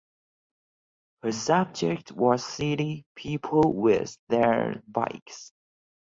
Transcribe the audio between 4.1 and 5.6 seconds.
their bikes.